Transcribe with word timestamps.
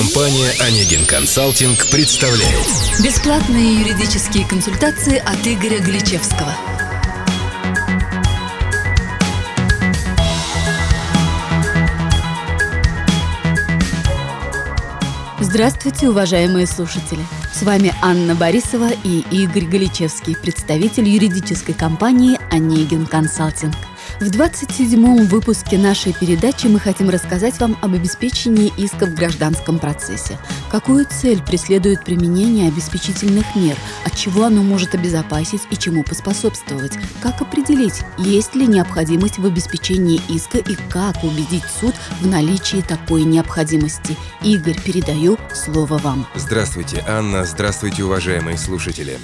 Компания 0.00 0.50
«Онегин 0.60 1.04
Консалтинг» 1.04 1.90
представляет 1.90 3.04
Бесплатные 3.04 3.80
юридические 3.80 4.46
консультации 4.46 5.18
от 5.18 5.46
Игоря 5.46 5.78
Гличевского. 5.78 6.54
Здравствуйте, 15.38 16.08
уважаемые 16.08 16.66
слушатели! 16.66 17.20
С 17.52 17.60
вами 17.60 17.94
Анна 18.00 18.34
Борисова 18.34 18.88
и 19.04 19.22
Игорь 19.30 19.66
Галичевский, 19.66 20.34
представитель 20.34 21.10
юридической 21.10 21.74
компании 21.74 22.38
«Онегин 22.50 23.04
Консалтинг». 23.04 23.76
В 24.18 24.24
27-м 24.24 25.26
выпуске 25.26 25.78
нашей 25.78 26.12
передачи 26.12 26.66
мы 26.66 26.80
хотим 26.80 27.08
рассказать 27.08 27.58
вам 27.60 27.76
об 27.80 27.94
обеспечении 27.94 28.72
иска 28.76 29.06
в 29.06 29.14
гражданском 29.14 29.78
процессе. 29.78 30.38
Какую 30.70 31.06
цель 31.06 31.42
преследует 31.42 32.04
применение 32.04 32.68
обеспечительных 32.68 33.54
мер, 33.54 33.76
от 34.04 34.16
чего 34.16 34.44
оно 34.44 34.62
может 34.62 34.94
обезопасить 34.94 35.62
и 35.70 35.76
чему 35.76 36.02
поспособствовать, 36.02 36.92
как 37.22 37.40
определить, 37.40 38.02
есть 38.18 38.54
ли 38.54 38.66
необходимость 38.66 39.38
в 39.38 39.46
обеспечении 39.46 40.20
иска 40.28 40.58
и 40.58 40.76
как 40.90 41.22
убедить 41.24 41.64
суд 41.80 41.94
в 42.20 42.26
наличии 42.26 42.82
такой 42.82 43.22
необходимости. 43.22 44.16
Игорь, 44.42 44.80
передаю 44.80 45.38
слово 45.54 45.98
вам. 45.98 46.26
Здравствуйте, 46.34 47.04
Анна, 47.06 47.44
здравствуйте, 47.44 48.04
уважаемые 48.04 48.58
слушатели. 48.58 49.18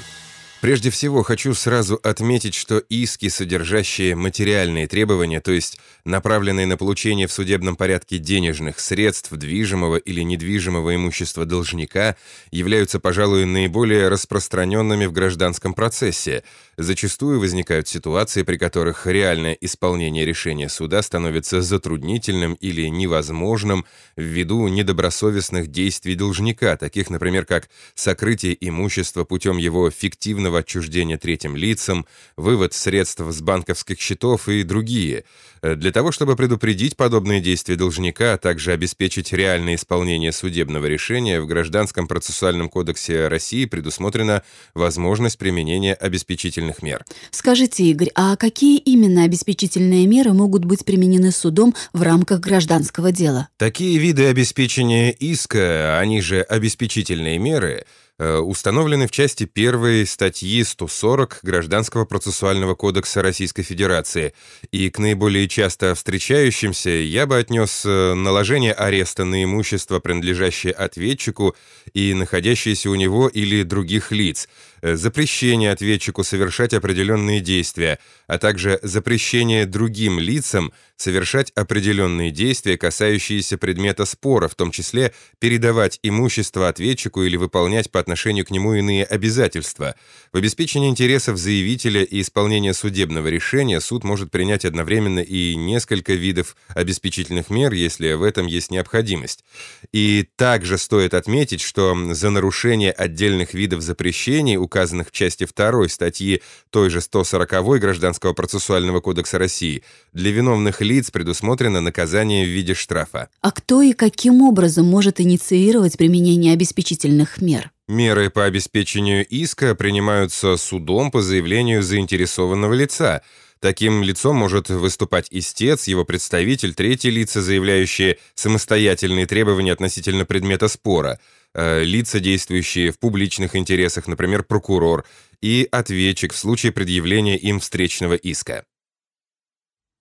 Прежде 0.67 0.91
всего, 0.91 1.23
хочу 1.23 1.55
сразу 1.55 1.95
отметить, 2.03 2.55
что 2.55 2.79
иски, 2.79 3.29
содержащие 3.29 4.17
материальные 4.17 4.89
требования, 4.89 5.41
то 5.41 5.53
есть 5.53 5.79
направленные 6.05 6.67
на 6.67 6.77
получение 6.77 7.29
в 7.29 7.33
судебном 7.33 7.77
порядке 7.77 8.19
денежных 8.19 8.81
средств, 8.81 9.31
движимого 9.31 9.95
или 9.95 10.23
недвижимого 10.23 10.97
имущества 10.97 11.45
должника, 11.47 12.17
являются, 12.51 12.99
пожалуй, 12.99 13.45
наиболее 13.45 14.09
распространенными 14.09 15.07
в 15.07 15.13
гражданском 15.13 15.73
процессе. 15.73 16.43
Зачастую 16.77 17.39
возникают 17.39 17.87
ситуации, 17.87 18.43
при 18.43 18.57
которых 18.57 19.07
реальное 19.07 19.53
исполнение 19.53 20.25
решения 20.25 20.69
суда 20.69 21.01
становится 21.03 21.63
затруднительным 21.63 22.55
или 22.55 22.89
невозможным 22.89 23.87
ввиду 24.17 24.67
недобросовестных 24.67 25.69
действий 25.69 26.17
должника, 26.17 26.77
таких, 26.77 27.09
например, 27.09 27.45
как 27.45 27.69
сокрытие 27.95 28.57
имущества 28.61 29.23
путем 29.23 29.59
его 29.59 29.93
фиктивного 29.93 30.56
отчуждения 30.59 31.19
третьим 31.19 31.57
лицам, 31.57 32.07
вывод 32.37 32.75
средств 32.75 33.21
с 33.21 33.41
банковских 33.41 34.01
счетов 34.01 34.49
и 34.49 34.63
другие. 34.63 35.25
Э, 35.63 35.75
для 35.75 35.93
того, 35.93 36.13
чтобы 36.13 36.37
предупредить 36.37 36.97
подобные 36.97 37.41
действия 37.41 37.77
должника, 37.77 38.35
а 38.35 38.39
также 38.39 38.73
обеспечить 38.73 39.33
реальное 39.33 39.75
исполнение 39.75 40.33
судебного 40.33 40.87
решения, 40.87 41.41
в 41.41 41.47
Гражданском 41.47 42.07
процессуальном 42.07 42.69
кодексе 42.69 43.29
России 43.29 43.65
предусмотрена 43.65 44.43
возможность 44.75 45.39
применения 45.39 45.95
обеспечительных 45.95 46.83
мер. 46.83 47.05
Скажите, 47.31 47.85
Игорь, 47.85 48.11
а 48.15 48.37
какие 48.37 48.79
именно 48.79 49.25
обеспечительные 49.25 50.07
меры 50.07 50.33
могут 50.33 50.65
быть 50.65 50.85
применены 50.85 51.33
судом 51.33 51.75
в 51.93 52.03
рамках 52.03 52.41
гражданского 52.41 53.13
дела? 53.13 53.49
Такие 53.57 53.99
виды 53.99 54.27
обеспечения 54.27 55.11
иска, 55.11 55.99
они 55.99 56.21
же 56.21 56.43
обеспечительные 56.43 57.39
меры– 57.39 57.85
установлены 58.19 59.07
в 59.07 59.11
части 59.11 59.49
1 59.53 60.07
статьи 60.07 60.65
140 60.65 61.41
Гражданского 61.43 62.05
процессуального 62.05 62.75
кодекса 62.75 63.23
Российской 63.23 63.63
Федерации, 63.63 64.33
и 64.71 64.91
к 64.91 64.99
наиболее 64.99 65.49
часто 65.49 65.95
встречающимся 65.95 66.91
я 66.91 67.27
бы 67.27 67.37
отнес 67.37 67.83
э, 67.85 68.15
наложение 68.15 68.73
ареста 68.73 69.25
на 69.25 69.45
имущество, 69.45 70.01
принадлежащее 70.01 70.73
ответчику 70.73 71.55
и 71.93 72.15
находящееся 72.15 72.91
у 72.91 72.95
него 72.95 73.29
или 73.29 73.63
других 73.63 74.13
лиц, 74.13 74.49
э, 74.49 74.76
запрещение 74.95 75.73
ответчику 75.73 76.23
совершать 76.23 76.73
определенные 76.75 77.41
действия, 77.41 77.99
а 78.27 78.39
также 78.39 78.79
запрещение 78.83 79.67
другим 79.67 80.21
лицам 80.21 80.73
совершать 80.97 81.51
определенные 81.55 82.31
действия, 82.31 82.79
касающиеся 82.79 83.59
предмета 83.59 84.07
спора, 84.07 84.49
в 84.49 84.55
том 84.55 84.71
числе 84.71 85.13
передавать 85.39 85.99
имущество 86.03 86.69
ответчику 86.69 87.23
или 87.23 87.37
выполнять 87.37 87.91
по 87.91 88.01
отношению 88.01 88.47
к 88.47 88.51
нему 88.51 88.75
иные 88.75 89.05
обязательства. 89.05 89.95
В 90.33 90.39
обеспечении 90.39 90.89
интересов 90.89 91.37
заявителя 91.37 92.03
и 92.03 92.21
исполнения 92.21 92.73
судебного 92.73 93.29
решения 93.29 93.81
суд 93.81 94.05
может 94.05 94.31
принять 94.31 94.65
одновременно 94.65 95.21
и 95.21 95.55
несколько 95.55 96.15
видов 96.15 96.57
обеспечительных 96.69 97.51
мер, 97.51 97.73
если 97.73 98.13
в 98.13 98.23
этом 98.23 98.47
есть 98.47 98.71
необходимость. 98.71 99.45
И 99.93 100.27
также 100.37 100.79
стоит 100.79 101.15
отметить, 101.15 101.61
что 101.61 101.97
за 102.15 102.31
нарушение 102.31 102.93
отдельных 102.93 103.53
видов 103.55 103.83
запрещений, 103.83 104.57
указанных 104.77 105.09
в 105.09 105.13
части 105.13 105.47
2 105.47 105.89
статьи 105.89 106.43
той 106.71 106.91
же 106.91 107.01
140 107.01 107.81
Гражданского 107.81 108.35
процессуального 108.35 109.01
кодекса 109.01 109.39
России, 109.39 109.83
для 110.13 110.31
виновных 110.31 110.83
лиц 110.83 111.11
предусмотрено 111.11 111.81
наказание 111.81 112.45
в 112.45 112.49
виде 112.49 112.75
штрафа. 112.75 113.29
А 113.41 113.51
кто 113.53 113.81
и 113.81 113.93
каким 113.93 114.43
образом 114.43 114.87
может 114.87 115.21
инициировать 115.21 115.97
применение 115.97 116.53
обеспечительных 116.53 117.41
мер? 117.41 117.71
Меры 117.89 118.31
по 118.31 118.45
обеспечению 118.45 119.25
иска 119.27 119.75
принимаются 119.75 120.57
судом 120.57 121.11
по 121.11 121.23
заявлению 121.23 121.83
заинтересованного 121.83 122.75
лица. 122.75 123.23
Таким 123.61 124.03
лицом 124.03 124.37
может 124.37 124.69
выступать 124.69 125.29
истец, 125.31 125.89
его 125.89 126.05
представитель, 126.05 126.75
третьи 126.75 127.09
лица, 127.09 127.41
заявляющие 127.41 128.19
самостоятельные 128.35 129.27
требования 129.27 129.73
относительно 129.73 130.27
предмета 130.27 130.69
спора, 130.69 131.19
э, 131.57 131.83
лица, 131.83 132.21
действующие 132.21 132.93
в 132.93 132.99
публичных 132.99 133.57
интересах, 133.57 134.07
например, 134.07 134.45
прокурор, 134.45 135.05
и 135.43 135.67
ответчик 135.73 136.33
в 136.33 136.37
случае 136.37 136.73
предъявления 136.73 137.37
им 137.37 137.59
встречного 137.61 138.15
иска. 138.15 138.65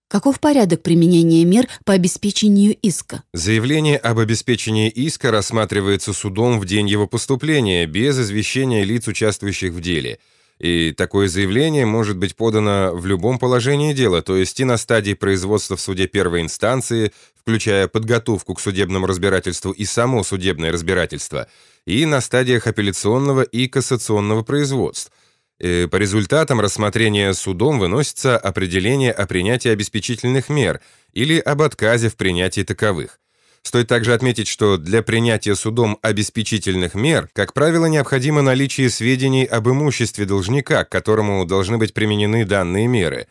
Каков 0.07 0.39
порядок 0.39 0.83
применения 0.83 1.43
мер 1.45 1.67
по 1.83 1.93
обеспечению 1.93 2.75
иска? 2.81 3.23
Заявление 3.33 3.97
об 3.97 4.19
обеспечении 4.19 4.89
иска 4.89 5.31
рассматривается 5.31 6.13
судом 6.13 6.59
в 6.59 6.65
день 6.65 6.87
его 6.87 7.07
поступления, 7.07 7.87
без 7.87 8.19
извещения 8.19 8.83
лиц, 8.83 9.07
участвующих 9.07 9.73
в 9.73 9.81
деле. 9.81 10.19
И 10.59 10.93
такое 10.93 11.27
заявление 11.27 11.85
может 11.85 12.17
быть 12.17 12.35
подано 12.35 12.91
в 12.93 13.05
любом 13.05 13.39
положении 13.39 13.93
дела, 13.93 14.21
то 14.21 14.37
есть 14.37 14.59
и 14.59 14.63
на 14.63 14.77
стадии 14.77 15.13
производства 15.13 15.75
в 15.75 15.81
суде 15.81 16.07
первой 16.07 16.41
инстанции, 16.41 17.11
включая 17.37 17.87
подготовку 17.87 18.53
к 18.53 18.61
судебному 18.61 19.05
разбирательству 19.05 19.71
и 19.71 19.83
само 19.83 20.23
судебное 20.23 20.71
разбирательство, 20.71 21.47
и 21.85 22.05
на 22.05 22.21
стадиях 22.21 22.67
апелляционного 22.67 23.41
и 23.41 23.67
кассационного 23.67 24.43
производств– 24.43 25.11
Э, 25.59 25.87
по 25.87 25.95
результатам 25.95 26.59
рассмотрения 26.59 27.33
судом 27.33 27.79
выносится 27.79 28.37
определение 28.37 29.11
о 29.11 29.25
принятии 29.25 29.69
обеспечительных 29.69 30.49
мер 30.49 30.81
или 31.13 31.39
об 31.39 31.61
отказе 31.61 32.09
в 32.09 32.17
принятии 32.17 32.61
таковых. 32.61 33.19
Стоит 33.65 33.87
также 33.87 34.13
отметить, 34.13 34.47
что 34.47 34.77
для 34.77 35.01
принятия 35.01 35.55
судом 35.55 35.97
обеспечительных 36.03 36.93
мер, 36.93 37.29
как 37.33 37.51
правило, 37.53 37.87
необходимо 37.87 38.43
наличие 38.43 38.91
сведений 38.91 39.43
об 39.43 39.67
имуществе 39.67 40.25
должника, 40.25 40.83
к 40.83 40.89
которому 40.89 41.43
должны 41.45 41.79
быть 41.79 41.91
применены 41.91 42.45
данные 42.45 42.85
меры. 42.85 43.25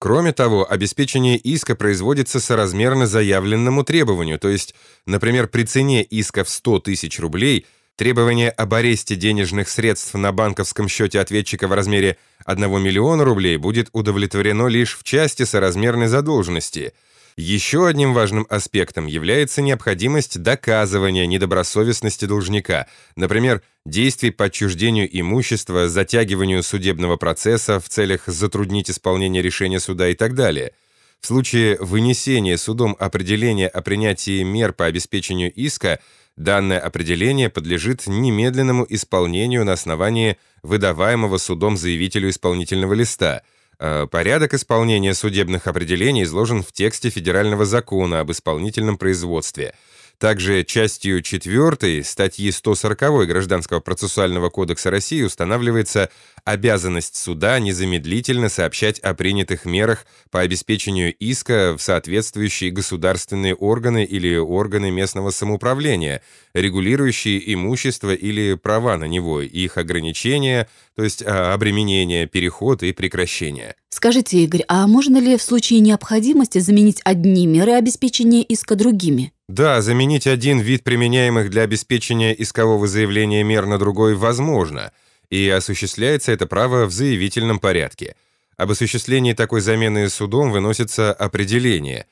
Кроме 0.00 0.32
того, 0.32 0.68
обеспечение 0.68 1.36
иска 1.38 1.76
производится 1.76 2.40
соразмерно 2.40 3.06
заявленному 3.06 3.84
требованию, 3.84 4.40
то 4.40 4.48
есть, 4.48 4.74
например, 5.06 5.46
при 5.46 5.62
цене 5.62 6.02
иска 6.02 6.42
в 6.42 6.50
100 6.50 6.80
тысяч 6.80 7.20
рублей– 7.20 7.64
Требование 7.96 8.50
об 8.50 8.74
аресте 8.74 9.16
денежных 9.16 9.70
средств 9.70 10.12
на 10.12 10.30
банковском 10.30 10.86
счете 10.86 11.18
ответчика 11.18 11.66
в 11.66 11.72
размере 11.72 12.18
1 12.44 12.82
миллиона 12.82 13.24
рублей 13.24 13.56
будет 13.56 13.88
удовлетворено 13.94 14.66
лишь 14.66 14.98
в 14.98 15.02
части 15.02 15.44
соразмерной 15.44 16.06
задолженности. 16.06 16.92
Еще 17.36 17.86
одним 17.86 18.14
важным 18.14 18.46
аспектом 18.48 19.06
является 19.06 19.60
необходимость 19.60 20.40
доказывания 20.40 21.26
недобросовестности 21.26 22.24
должника, 22.24 22.86
например, 23.14 23.62
действий 23.84 24.30
по 24.30 24.46
отчуждению 24.46 25.06
имущества, 25.20 25.88
затягиванию 25.88 26.62
судебного 26.62 27.16
процесса 27.16 27.78
в 27.78 27.88
целях 27.90 28.22
затруднить 28.26 28.90
исполнение 28.90 29.42
решения 29.42 29.80
суда 29.80 30.08
и 30.08 30.14
так 30.14 30.34
далее. 30.34 30.72
В 31.20 31.26
случае 31.26 31.76
вынесения 31.78 32.56
судом 32.56 32.96
определения 32.98 33.68
о 33.68 33.82
принятии 33.82 34.42
мер 34.42 34.72
по 34.72 34.86
обеспечению 34.86 35.52
иска– 35.52 36.00
Данное 36.36 36.78
определение 36.78 37.48
подлежит 37.48 38.06
немедленному 38.06 38.86
исполнению 38.88 39.64
на 39.64 39.72
основании 39.72 40.36
выдаваемого 40.62 41.38
судом 41.38 41.78
заявителю 41.78 42.28
исполнительного 42.28 42.92
листа. 42.92 43.42
А 43.78 44.06
порядок 44.06 44.54
исполнения 44.54 45.14
судебных 45.14 45.66
определений 45.66 46.22
изложен 46.22 46.62
в 46.62 46.72
тексте 46.72 47.10
Федерального 47.10 47.64
закона 47.64 48.20
об 48.20 48.30
исполнительном 48.30 48.96
производстве. 48.96 49.74
Также 50.18 50.64
частью 50.64 51.20
4 51.20 52.02
статьи 52.02 52.50
140 52.50 53.26
Гражданского 53.26 53.80
процессуального 53.80 54.48
кодекса 54.48 54.90
России 54.90 55.22
устанавливается 55.22 56.10
обязанность 56.44 57.16
суда 57.16 57.58
незамедлительно 57.58 58.48
сообщать 58.48 58.98
о 59.00 59.12
принятых 59.12 59.66
мерах 59.66 60.06
по 60.30 60.40
обеспечению 60.40 61.14
иска 61.14 61.74
в 61.76 61.82
соответствующие 61.82 62.70
государственные 62.70 63.54
органы 63.54 64.04
или 64.04 64.36
органы 64.36 64.90
местного 64.90 65.30
самоуправления, 65.30 66.22
регулирующие 66.54 67.52
имущество 67.52 68.14
или 68.14 68.54
права 68.54 68.96
на 68.96 69.04
него, 69.04 69.42
их 69.42 69.76
ограничения, 69.76 70.66
то 70.94 71.04
есть 71.04 71.22
а, 71.26 71.52
обременение, 71.52 72.26
переход 72.26 72.82
и 72.82 72.92
прекращение. 72.92 73.76
Скажите, 73.96 74.36
Игорь, 74.44 74.62
а 74.68 74.86
можно 74.86 75.16
ли 75.16 75.38
в 75.38 75.42
случае 75.42 75.80
необходимости 75.80 76.58
заменить 76.58 77.00
одни 77.02 77.46
меры 77.46 77.72
обеспечения 77.72 78.42
иска 78.42 78.76
другими? 78.76 79.32
Да, 79.48 79.80
заменить 79.80 80.26
один 80.26 80.58
вид 80.60 80.84
применяемых 80.84 81.48
для 81.48 81.62
обеспечения 81.62 82.34
искового 82.34 82.86
заявления 82.88 83.42
мер 83.42 83.64
на 83.64 83.78
другой 83.78 84.14
возможно, 84.14 84.92
и 85.30 85.48
осуществляется 85.48 86.30
это 86.30 86.46
право 86.46 86.84
в 86.84 86.92
заявительном 86.92 87.58
порядке. 87.58 88.16
Об 88.58 88.70
осуществлении 88.70 89.32
такой 89.32 89.62
замены 89.62 90.10
судом 90.10 90.52
выносится 90.52 91.10
определение. 91.14 92.04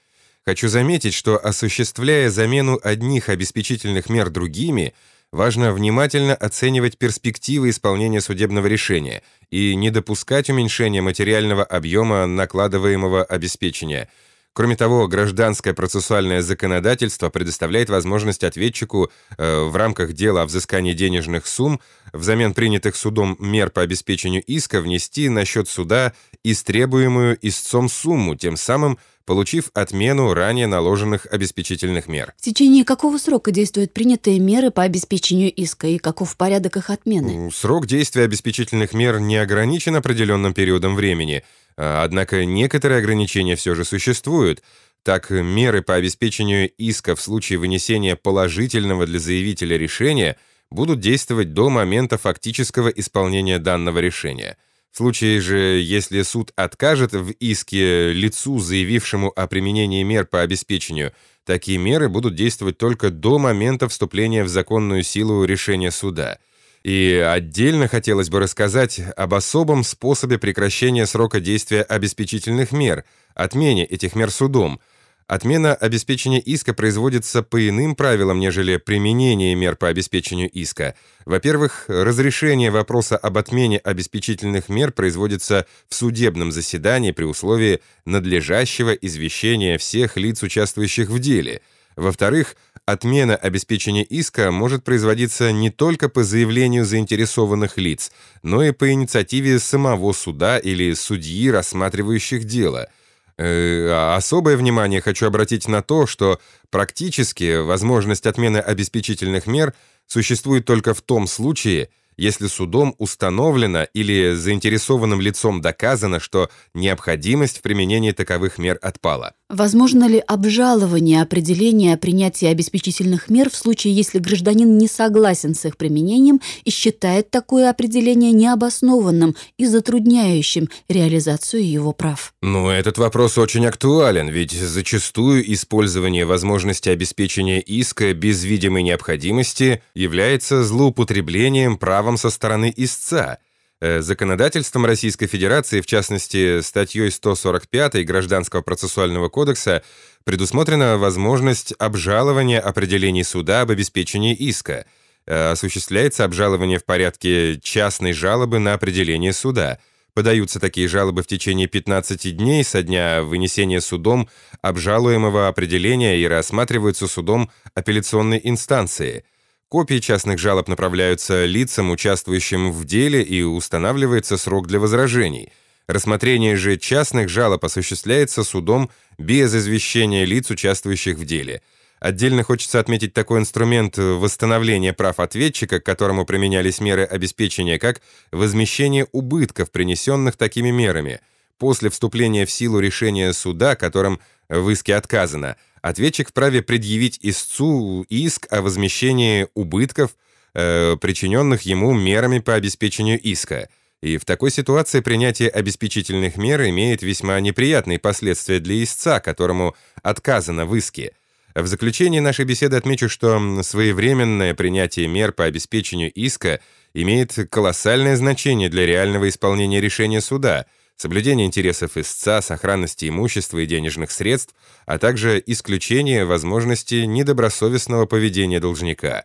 Хочу 0.46 0.68
заметить, 0.68 1.12
что 1.12 1.36
осуществляя 1.36 2.30
замену 2.30 2.80
одних 2.82 3.28
обеспечительных 3.28 4.08
мер 4.08 4.30
другими– 4.30 4.94
Важно 5.34 5.72
внимательно 5.72 6.36
оценивать 6.36 6.96
перспективы 6.96 7.70
исполнения 7.70 8.20
судебного 8.20 8.68
решения 8.68 9.20
и 9.50 9.74
не 9.74 9.90
допускать 9.90 10.48
уменьшения 10.48 11.02
материального 11.02 11.64
объема 11.64 12.26
накладываемого 12.26 13.24
обеспечения. 13.24 14.08
Кроме 14.52 14.76
того, 14.76 15.08
гражданское 15.08 15.74
процессуальное 15.74 16.40
законодательство 16.40 17.30
предоставляет 17.30 17.90
возможность 17.90 18.44
ответчику 18.44 19.10
э, 19.36 19.64
в 19.64 19.74
рамках 19.74 20.12
дела 20.12 20.42
о 20.42 20.46
взыскании 20.46 20.92
денежных 20.92 21.48
сумм 21.48 21.80
взамен 22.12 22.54
принятых 22.54 22.94
судом 22.94 23.36
мер 23.40 23.70
по 23.70 23.82
обеспечению 23.82 24.44
иска 24.46 24.80
внести 24.80 25.28
на 25.28 25.44
счет 25.44 25.68
суда 25.68 26.12
истребуемую 26.44 27.36
истцом 27.42 27.88
сумму, 27.88 28.36
тем 28.36 28.56
самым 28.56 29.00
получив 29.24 29.70
отмену 29.74 30.34
ранее 30.34 30.66
наложенных 30.66 31.26
обеспечительных 31.30 32.08
мер. 32.08 32.34
В 32.36 32.42
течение 32.42 32.84
какого 32.84 33.18
срока 33.18 33.50
действуют 33.50 33.92
принятые 33.92 34.38
меры 34.38 34.70
по 34.70 34.82
обеспечению 34.82 35.52
иска 35.52 35.86
и 35.86 35.98
каков 35.98 36.36
порядок 36.36 36.76
их 36.76 36.90
отмены? 36.90 37.50
Срок 37.52 37.86
действия 37.86 38.24
обеспечительных 38.24 38.92
мер 38.92 39.20
не 39.20 39.36
ограничен 39.36 39.96
определенным 39.96 40.54
периодом 40.54 40.94
времени, 40.94 41.42
а, 41.76 42.04
однако 42.04 42.44
некоторые 42.44 42.98
ограничения 42.98 43.56
все 43.56 43.74
же 43.74 43.84
существуют. 43.84 44.62
Так, 45.02 45.30
меры 45.30 45.82
по 45.82 45.94
обеспечению 45.94 46.70
иска 46.78 47.14
в 47.14 47.20
случае 47.20 47.58
вынесения 47.58 48.16
положительного 48.16 49.06
для 49.06 49.18
заявителя 49.18 49.76
решения 49.76 50.36
будут 50.70 51.00
действовать 51.00 51.52
до 51.52 51.68
момента 51.68 52.18
фактического 52.18 52.88
исполнения 52.88 53.58
данного 53.58 53.98
решения– 53.98 54.56
в 54.94 54.96
случае 54.96 55.40
же, 55.40 55.56
если 55.80 56.22
суд 56.22 56.52
откажет 56.54 57.14
в 57.14 57.32
иске 57.40 58.12
лицу, 58.12 58.60
заявившему 58.60 59.32
о 59.34 59.48
применении 59.48 60.04
мер 60.04 60.24
по 60.24 60.40
обеспечению, 60.40 61.12
такие 61.44 61.78
меры 61.78 62.08
будут 62.08 62.36
действовать 62.36 62.78
только 62.78 63.10
до 63.10 63.40
момента 63.40 63.88
вступления 63.88 64.44
в 64.44 64.48
законную 64.48 65.02
силу 65.02 65.42
решения 65.42 65.90
суда. 65.90 66.38
И 66.84 67.20
отдельно 67.28 67.88
хотелось 67.88 68.30
бы 68.30 68.38
рассказать 68.38 69.00
об 69.16 69.34
особом 69.34 69.82
способе 69.82 70.38
прекращения 70.38 71.06
срока 71.06 71.40
действия 71.40 71.82
обеспечительных 71.82 72.70
мер, 72.70 73.02
отмене 73.34 73.84
этих 73.84 74.14
мер 74.14 74.30
судом– 74.30 74.78
Отмена 75.26 75.74
обеспечения 75.74 76.38
иска 76.38 76.74
производится 76.74 77.42
по 77.42 77.66
иным 77.66 77.96
правилам, 77.96 78.40
нежели 78.40 78.76
применение 78.76 79.54
мер 79.54 79.74
по 79.74 79.88
обеспечению 79.88 80.50
иска. 80.50 80.94
Во-первых, 81.24 81.86
разрешение 81.88 82.70
вопроса 82.70 83.16
об 83.16 83.38
отмене 83.38 83.78
обеспечительных 83.78 84.68
мер 84.68 84.92
производится 84.92 85.66
в 85.88 85.94
судебном 85.94 86.52
заседании 86.52 87.12
при 87.12 87.24
условии 87.24 87.80
надлежащего 88.04 88.90
извещения 88.90 89.78
всех 89.78 90.18
лиц, 90.18 90.42
участвующих 90.42 91.08
в 91.08 91.18
деле. 91.18 91.62
Во-вторых, 91.96 92.54
отмена 92.84 93.34
обеспечения 93.34 94.02
иска 94.02 94.50
может 94.50 94.84
производиться 94.84 95.52
не 95.52 95.70
только 95.70 96.10
по 96.10 96.22
заявлению 96.22 96.84
заинтересованных 96.84 97.78
лиц, 97.78 98.12
но 98.42 98.62
и 98.62 98.72
по 98.72 98.92
инициативе 98.92 99.58
самого 99.58 100.12
суда 100.12 100.58
или 100.58 100.92
судьи, 100.92 101.50
рассматривающих 101.50 102.44
дело– 102.44 102.90
Э, 103.36 103.88
а 103.90 104.16
особое 104.16 104.56
внимание 104.56 105.00
хочу 105.00 105.26
обратить 105.26 105.66
на 105.66 105.82
то, 105.82 106.06
что 106.06 106.40
практически 106.70 107.60
возможность 107.60 108.26
отмены 108.26 108.58
обеспечительных 108.58 109.46
мер 109.46 109.74
существует 110.06 110.64
только 110.64 110.94
в 110.94 111.00
том 111.02 111.26
случае, 111.26 111.88
если 112.16 112.46
судом 112.46 112.94
установлено 112.98 113.86
или 113.94 114.34
заинтересованным 114.34 115.20
лицом 115.20 115.60
доказано, 115.60 116.20
что 116.20 116.50
необходимость 116.74 117.58
в 117.58 117.62
применении 117.62 118.12
таковых 118.12 118.58
мер 118.58 118.78
отпала. 118.82 119.34
Возможно 119.50 120.08
ли 120.08 120.18
обжалование 120.18 121.22
определения 121.22 121.94
о 121.94 121.98
принятии 121.98 122.46
обеспечительных 122.46 123.28
мер 123.28 123.50
в 123.50 123.54
случае, 123.54 123.94
если 123.94 124.18
гражданин 124.18 124.78
не 124.78 124.88
согласен 124.88 125.54
с 125.54 125.64
их 125.64 125.76
применением 125.76 126.40
и 126.64 126.70
считает 126.70 127.30
такое 127.30 127.70
определение 127.70 128.32
необоснованным 128.32 129.36
и 129.58 129.66
затрудняющим 129.66 130.70
реализацию 130.88 131.70
его 131.70 131.92
прав? 131.92 132.34
Ну, 132.42 132.68
этот 132.68 132.98
вопрос 132.98 133.38
очень 133.38 133.66
актуален, 133.66 134.28
ведь 134.28 134.52
зачастую 134.52 135.52
использование 135.52 136.24
возможности 136.24 136.88
обеспечения 136.88 137.60
иска 137.60 138.12
без 138.14 138.44
видимой 138.44 138.82
необходимости 138.82 139.82
является 139.94 140.64
злоупотреблением 140.64 141.76
правом 142.04 142.18
со 142.18 142.30
стороны 142.30 142.72
истца– 142.76 143.38
Э, 143.80 144.00
законодательством 144.00 144.86
Российской 144.86 145.26
Федерации, 145.26 145.82
в 145.82 145.86
частности, 145.86 146.62
статьей 146.62 147.10
145 147.10 148.06
Гражданского 148.06 148.62
процессуального 148.62 149.28
кодекса, 149.28 149.82
предусмотрена 150.24 150.96
возможность 150.96 151.74
обжалования 151.78 152.60
определений 152.60 153.24
суда 153.24 153.60
об 153.60 153.72
обеспечении 153.72 154.32
иска. 154.32 154.86
Э, 155.26 155.50
осуществляется 155.50 156.24
обжалование 156.24 156.78
в 156.78 156.86
порядке 156.86 157.60
частной 157.60 158.14
жалобы 158.14 158.58
на 158.58 158.72
определение 158.72 159.34
суда. 159.34 159.78
Подаются 160.14 160.60
такие 160.60 160.88
жалобы 160.88 161.22
в 161.22 161.26
течение 161.26 161.66
15 161.66 162.34
дней 162.34 162.64
со 162.64 162.82
дня 162.82 163.22
вынесения 163.22 163.82
судом 163.82 164.30
обжалуемого 164.62 165.48
определения 165.48 166.16
и 166.16 166.26
рассматриваются 166.26 167.06
судом 167.06 167.50
апелляционной 167.74 168.40
инстанции– 168.42 169.24
Копии 169.68 169.98
частных 169.98 170.38
жалоб 170.38 170.68
направляются 170.68 171.46
лицам, 171.46 171.90
участвующим 171.90 172.70
в 172.70 172.84
деле, 172.84 173.22
и 173.22 173.42
устанавливается 173.42 174.36
срок 174.36 174.66
для 174.68 174.78
возражений. 174.78 175.52
Рассмотрение 175.86 176.56
же 176.56 176.76
частных 176.76 177.28
жалоб 177.28 177.64
осуществляется 177.64 178.44
судом 178.44 178.90
без 179.18 179.54
извещения 179.54 180.24
лиц, 180.24 180.50
участвующих 180.50 181.18
в 181.18 181.24
деле. 181.24 181.60
Отдельно 181.98 182.42
хочется 182.42 182.80
отметить 182.80 183.14
такой 183.14 183.40
инструмент 183.40 183.96
восстановления 183.96 184.92
прав 184.92 185.18
ответчика, 185.20 185.80
к 185.80 185.86
которому 185.86 186.24
применялись 186.24 186.80
меры 186.80 187.04
обеспечения, 187.04 187.78
как 187.78 188.00
возмещение 188.30 189.06
убытков, 189.12 189.70
принесенных 189.70 190.36
такими 190.36 190.70
мерами, 190.70 191.20
после 191.58 191.90
вступления 191.90 192.46
в 192.46 192.50
силу 192.50 192.78
решения 192.78 193.32
суда, 193.32 193.74
которым 193.74 194.20
в 194.48 194.70
иске 194.70 194.94
отказано– 194.94 195.56
ответчик 195.84 196.30
вправе 196.30 196.62
предъявить 196.62 197.18
истцу 197.20 198.06
иск 198.08 198.46
о 198.50 198.62
возмещении 198.62 199.48
убытков, 199.54 200.16
э, 200.54 200.96
причиненных 200.98 201.62
ему 201.62 201.92
мерами 201.92 202.38
по 202.38 202.54
обеспечению 202.54 203.20
иска. 203.20 203.68
И 204.00 204.16
в 204.16 204.24
такой 204.24 204.50
ситуации 204.50 205.00
принятие 205.00 205.50
обеспечительных 205.50 206.38
мер 206.38 206.62
имеет 206.62 207.02
весьма 207.02 207.38
неприятные 207.40 207.98
последствия 207.98 208.60
для 208.60 208.82
истца, 208.82 209.20
которому 209.20 209.76
отказано 210.02 210.64
в 210.64 210.74
иске. 210.74 211.12
В 211.54 211.66
заключение 211.66 212.22
нашей 212.22 212.46
беседы 212.46 212.76
отмечу, 212.76 213.10
что 213.10 213.62
своевременное 213.62 214.54
принятие 214.54 215.06
мер 215.06 215.32
по 215.32 215.44
обеспечению 215.44 216.10
иска 216.12 216.60
имеет 216.94 217.34
колоссальное 217.50 218.16
значение 218.16 218.70
для 218.70 218.86
реального 218.86 219.28
исполнения 219.28 219.82
решения 219.82 220.22
суда– 220.22 220.64
соблюдение 220.96 221.46
интересов 221.46 221.96
истца, 221.96 222.40
сохранности 222.40 223.08
имущества 223.08 223.58
и 223.58 223.66
денежных 223.66 224.10
средств, 224.10 224.54
а 224.86 224.98
также 224.98 225.42
исключение 225.46 226.24
возможности 226.24 227.04
недобросовестного 227.04 228.06
поведения 228.06 228.60
должника. 228.60 229.24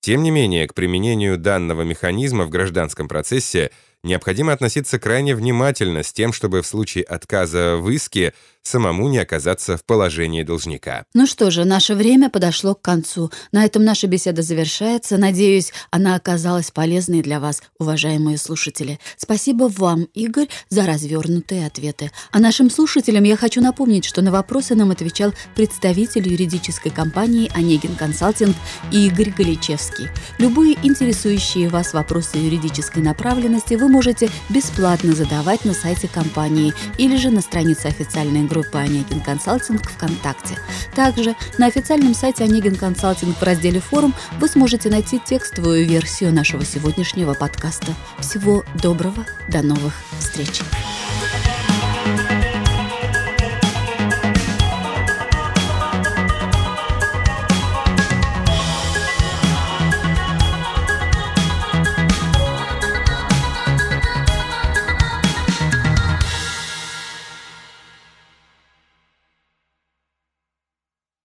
Тем 0.00 0.22
не 0.22 0.30
менее, 0.30 0.68
к 0.68 0.74
применению 0.74 1.38
данного 1.38 1.82
механизма 1.82 2.44
в 2.44 2.50
гражданском 2.50 3.08
процессе 3.08 3.70
необходимо 4.02 4.52
относиться 4.52 4.98
крайне 4.98 5.34
внимательно 5.34 6.02
с 6.02 6.12
тем, 6.12 6.32
чтобы 6.32 6.62
в 6.62 6.66
случае 6.66 7.04
отказа 7.04 7.76
в 7.76 7.90
иске 7.90 8.32
самому 8.66 9.08
не 9.08 9.18
оказаться 9.18 9.76
в 9.76 9.84
положении 9.84 10.42
должника. 10.42 11.04
Ну 11.14 11.26
что 11.26 11.50
же, 11.50 11.64
наше 11.64 11.94
время 11.94 12.30
подошло 12.30 12.74
к 12.74 12.82
концу. 12.82 13.30
На 13.52 13.64
этом 13.64 13.84
наша 13.84 14.06
беседа 14.06 14.42
завершается. 14.42 15.16
Надеюсь, 15.16 15.72
она 15.90 16.16
оказалась 16.16 16.70
полезной 16.70 17.22
для 17.22 17.40
вас, 17.40 17.62
уважаемые 17.78 18.38
слушатели. 18.38 18.98
Спасибо 19.16 19.70
вам, 19.76 20.04
Игорь, 20.14 20.48
за 20.68 20.84
развернутые 20.84 21.66
ответы. 21.66 22.10
А 22.32 22.40
нашим 22.40 22.70
слушателям 22.70 23.24
я 23.24 23.36
хочу 23.36 23.60
напомнить, 23.60 24.04
что 24.04 24.22
на 24.22 24.32
вопросы 24.32 24.74
нам 24.74 24.90
отвечал 24.90 25.32
представитель 25.54 26.28
юридической 26.28 26.90
компании 26.90 27.50
«Онегин 27.54 27.94
Консалтинг» 27.94 28.56
Игорь 28.90 29.30
Галичевский. 29.30 30.08
Любые 30.38 30.76
интересующие 30.82 31.68
вас 31.68 31.94
вопросы 31.94 32.38
юридической 32.38 33.02
направленности 33.02 33.74
вы 33.74 33.85
можете 33.88 34.30
бесплатно 34.48 35.14
задавать 35.14 35.64
на 35.64 35.74
сайте 35.74 36.08
компании 36.08 36.72
или 36.98 37.16
же 37.16 37.30
на 37.30 37.40
странице 37.40 37.86
официальной 37.86 38.44
группы 38.44 38.78
«Онегин 38.78 39.20
Консалтинг» 39.20 39.90
ВКонтакте. 39.90 40.56
Также 40.94 41.34
на 41.58 41.66
официальном 41.66 42.14
сайте 42.14 42.44
«Онегин 42.44 42.76
Консалтинг» 42.76 43.36
в 43.36 43.42
разделе 43.42 43.80
«Форум» 43.80 44.14
вы 44.38 44.48
сможете 44.48 44.88
найти 44.88 45.20
текстовую 45.24 45.86
версию 45.86 46.32
нашего 46.32 46.64
сегодняшнего 46.64 47.34
подкаста. 47.34 47.94
Всего 48.18 48.64
доброго, 48.82 49.26
до 49.48 49.62
новых 49.62 49.94
встреч! 50.18 50.62